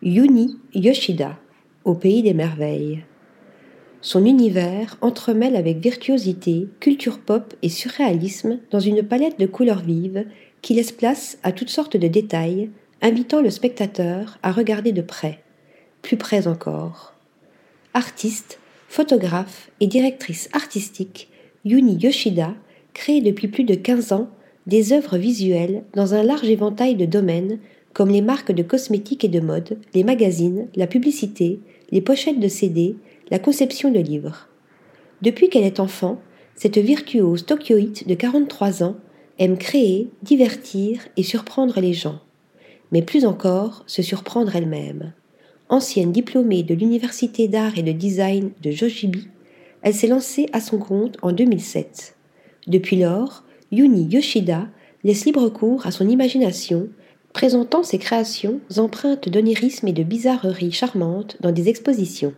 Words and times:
Yuni 0.00 0.56
Yoshida, 0.74 1.36
au 1.84 1.94
pays 1.94 2.22
des 2.22 2.32
merveilles. 2.32 3.02
Son 4.00 4.24
univers 4.24 4.96
entremêle 5.00 5.56
avec 5.56 5.78
virtuosité, 5.78 6.68
culture 6.78 7.18
pop 7.18 7.52
et 7.62 7.68
surréalisme 7.68 8.60
dans 8.70 8.78
une 8.78 9.02
palette 9.02 9.40
de 9.40 9.46
couleurs 9.46 9.82
vives 9.82 10.24
qui 10.62 10.74
laisse 10.74 10.92
place 10.92 11.38
à 11.42 11.50
toutes 11.50 11.70
sortes 11.70 11.96
de 11.96 12.06
détails, 12.06 12.70
invitant 13.02 13.42
le 13.42 13.50
spectateur 13.50 14.38
à 14.44 14.52
regarder 14.52 14.92
de 14.92 15.02
près, 15.02 15.40
plus 16.02 16.16
près 16.16 16.46
encore. 16.46 17.14
Artiste, 17.92 18.60
photographe 18.88 19.68
et 19.80 19.88
directrice 19.88 20.48
artistique, 20.52 21.28
Yuni 21.64 21.96
Yoshida 21.96 22.54
crée 22.94 23.20
depuis 23.20 23.48
plus 23.48 23.64
de 23.64 23.74
15 23.74 24.12
ans 24.12 24.30
des 24.68 24.92
œuvres 24.92 25.18
visuelles 25.18 25.82
dans 25.94 26.14
un 26.14 26.22
large 26.22 26.48
éventail 26.48 26.94
de 26.94 27.04
domaines 27.04 27.58
comme 27.92 28.10
les 28.10 28.22
marques 28.22 28.52
de 28.52 28.62
cosmétiques 28.62 29.24
et 29.24 29.28
de 29.28 29.40
mode, 29.40 29.78
les 29.94 30.04
magazines, 30.04 30.68
la 30.76 30.86
publicité, 30.86 31.60
les 31.90 32.00
pochettes 32.00 32.40
de 32.40 32.48
CD, 32.48 32.96
la 33.30 33.38
conception 33.38 33.90
de 33.90 33.98
livres. 33.98 34.48
Depuis 35.22 35.48
qu'elle 35.48 35.64
est 35.64 35.80
enfant, 35.80 36.20
cette 36.54 36.78
virtuose 36.78 37.46
tokyoïte 37.46 38.06
de 38.06 38.14
43 38.14 38.82
ans 38.82 38.96
aime 39.38 39.58
créer, 39.58 40.10
divertir 40.22 41.06
et 41.16 41.22
surprendre 41.22 41.80
les 41.80 41.92
gens, 41.92 42.20
mais 42.92 43.02
plus 43.02 43.24
encore 43.24 43.84
se 43.86 44.02
surprendre 44.02 44.54
elle-même. 44.54 45.12
Ancienne 45.68 46.12
diplômée 46.12 46.62
de 46.62 46.74
l'Université 46.74 47.46
d'art 47.46 47.78
et 47.78 47.82
de 47.82 47.92
design 47.92 48.50
de 48.62 48.70
Jojibi, 48.70 49.28
elle 49.82 49.94
s'est 49.94 50.06
lancée 50.08 50.48
à 50.52 50.60
son 50.60 50.78
compte 50.78 51.16
en 51.22 51.32
2007. 51.32 52.16
Depuis 52.66 52.96
lors, 52.96 53.44
Yuni 53.70 54.08
Yoshida 54.10 54.68
laisse 55.04 55.24
libre 55.24 55.48
cours 55.48 55.86
à 55.86 55.90
son 55.90 56.08
imagination 56.08 56.88
présentant 57.38 57.84
ses 57.84 57.98
créations 57.98 58.58
empreintes 58.78 59.28
d'onirisme 59.28 59.86
et 59.86 59.92
de 59.92 60.02
bizarreries 60.02 60.72
charmantes 60.72 61.36
dans 61.38 61.52
des 61.52 61.68
expositions. 61.68 62.34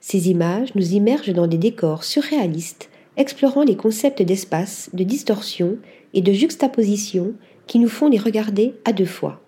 Ces 0.00 0.28
images 0.28 0.74
nous 0.74 0.94
immergent 0.94 1.32
dans 1.32 1.46
des 1.46 1.56
décors 1.56 2.02
surréalistes, 2.02 2.90
explorant 3.16 3.62
les 3.62 3.76
concepts 3.76 4.20
d'espace, 4.20 4.90
de 4.92 5.04
distorsion 5.04 5.76
et 6.14 6.20
de 6.20 6.32
juxtaposition 6.32 7.34
qui 7.68 7.78
nous 7.78 7.88
font 7.88 8.08
les 8.08 8.18
regarder 8.18 8.74
à 8.84 8.92
deux 8.92 9.06
fois. 9.06 9.40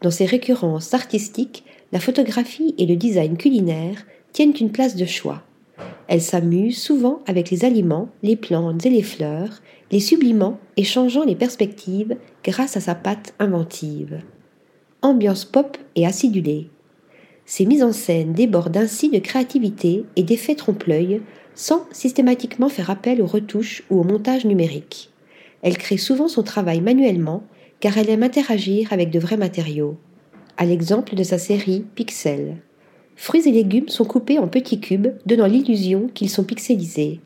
Dans 0.00 0.10
ces 0.10 0.26
récurrences 0.26 0.94
artistiques, 0.94 1.62
la 1.92 2.00
photographie 2.00 2.74
et 2.78 2.86
le 2.86 2.96
design 2.96 3.36
culinaire 3.36 4.04
tiennent 4.32 4.56
une 4.60 4.72
place 4.72 4.96
de 4.96 5.06
choix. 5.06 5.44
Elle 6.08 6.22
s'amuse 6.22 6.76
souvent 6.76 7.20
avec 7.26 7.50
les 7.50 7.64
aliments, 7.64 8.08
les 8.24 8.34
plantes 8.34 8.84
et 8.84 8.90
les 8.90 9.04
fleurs, 9.04 9.62
les 9.92 10.00
sublimant 10.00 10.58
et 10.76 10.84
changeant 10.84 11.24
les 11.24 11.36
perspectives 11.36 12.16
grâce 12.42 12.76
à 12.76 12.80
sa 12.80 12.94
patte 12.94 13.34
inventive. 13.38 14.22
Ambiance 15.02 15.44
pop 15.44 15.76
et 15.94 16.06
acidulée. 16.06 16.70
Ses 17.44 17.66
mises 17.66 17.82
en 17.82 17.92
scène 17.92 18.32
débordent 18.32 18.76
ainsi 18.76 19.10
de 19.10 19.18
créativité 19.18 20.04
et 20.16 20.22
d'effets 20.22 20.54
trompe-l'œil 20.54 21.20
sans 21.54 21.86
systématiquement 21.92 22.70
faire 22.70 22.88
appel 22.88 23.20
aux 23.20 23.26
retouches 23.26 23.82
ou 23.90 24.00
au 24.00 24.04
montage 24.04 24.46
numérique. 24.46 25.10
Elle 25.60 25.76
crée 25.76 25.98
souvent 25.98 26.28
son 26.28 26.42
travail 26.42 26.80
manuellement 26.80 27.44
car 27.80 27.98
elle 27.98 28.08
aime 28.08 28.22
interagir 28.22 28.92
avec 28.92 29.10
de 29.10 29.18
vrais 29.18 29.36
matériaux, 29.36 29.98
à 30.56 30.64
l'exemple 30.64 31.14
de 31.14 31.22
sa 31.22 31.36
série 31.36 31.84
Pixel. 31.94 32.56
Fruits 33.16 33.46
et 33.46 33.52
légumes 33.52 33.88
sont 33.88 34.04
coupés 34.04 34.38
en 34.38 34.48
petits 34.48 34.80
cubes, 34.80 35.08
donnant 35.26 35.46
l'illusion 35.46 36.08
qu'ils 36.14 36.30
sont 36.30 36.44
pixelisés. 36.44 37.20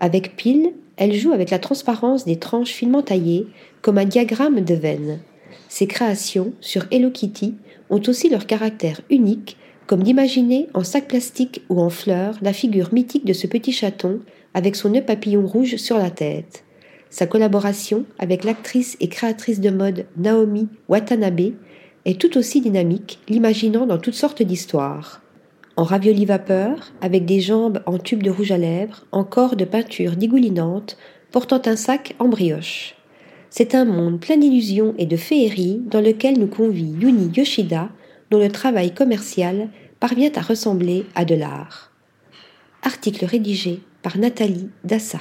Avec 0.00 0.36
pile, 0.36 0.72
elle 0.98 1.14
joue 1.14 1.32
avec 1.32 1.50
la 1.50 1.60
transparence 1.60 2.24
des 2.24 2.36
tranches 2.36 2.72
finement 2.72 3.02
taillées, 3.02 3.46
comme 3.82 3.98
un 3.98 4.04
diagramme 4.04 4.60
de 4.60 4.74
veine. 4.74 5.20
Ses 5.68 5.86
créations 5.86 6.52
sur 6.60 6.86
Hello 6.90 7.10
Kitty 7.10 7.54
ont 7.88 8.02
aussi 8.08 8.28
leur 8.28 8.46
caractère 8.46 9.00
unique, 9.08 9.56
comme 9.86 10.02
d'imaginer 10.02 10.66
en 10.74 10.82
sac 10.82 11.08
plastique 11.08 11.62
ou 11.68 11.80
en 11.80 11.88
fleurs 11.88 12.36
la 12.42 12.52
figure 12.52 12.92
mythique 12.92 13.24
de 13.24 13.32
ce 13.32 13.46
petit 13.46 13.72
chaton 13.72 14.20
avec 14.54 14.76
son 14.76 14.90
nœud 14.90 15.02
papillon 15.02 15.46
rouge 15.46 15.76
sur 15.76 15.98
la 15.98 16.10
tête. 16.10 16.64
Sa 17.10 17.26
collaboration 17.26 18.04
avec 18.18 18.44
l'actrice 18.44 18.96
et 19.00 19.08
créatrice 19.08 19.60
de 19.60 19.70
mode 19.70 20.06
Naomi 20.16 20.68
Watanabe 20.88 21.52
est 22.04 22.20
tout 22.20 22.36
aussi 22.36 22.60
dynamique, 22.60 23.20
l'imaginant 23.28 23.86
dans 23.86 23.98
toutes 23.98 24.14
sortes 24.14 24.42
d'histoires 24.42 25.22
en 25.78 25.84
ravioli 25.84 26.24
vapeur, 26.24 26.90
avec 27.00 27.24
des 27.24 27.40
jambes 27.40 27.80
en 27.86 27.98
tube 27.98 28.24
de 28.24 28.30
rouge 28.30 28.50
à 28.50 28.58
lèvres, 28.58 29.06
en 29.12 29.22
corps 29.22 29.54
de 29.54 29.64
peinture 29.64 30.16
dégoulinante, 30.16 30.98
portant 31.30 31.62
un 31.66 31.76
sac 31.76 32.16
en 32.18 32.26
brioche. 32.26 32.96
C'est 33.48 33.76
un 33.76 33.84
monde 33.84 34.18
plein 34.18 34.36
d'illusions 34.36 34.96
et 34.98 35.06
de 35.06 35.16
féeries 35.16 35.80
dans 35.86 36.00
lequel 36.00 36.36
nous 36.36 36.48
convie 36.48 36.96
Yuni 36.98 37.30
Yoshida, 37.32 37.90
dont 38.32 38.40
le 38.40 38.50
travail 38.50 38.92
commercial 38.92 39.68
parvient 40.00 40.32
à 40.34 40.40
ressembler 40.40 41.06
à 41.14 41.24
de 41.24 41.36
l'art. 41.36 41.92
Article 42.82 43.24
rédigé 43.24 43.80
par 44.02 44.18
Nathalie 44.18 44.70
Dassa. 44.82 45.20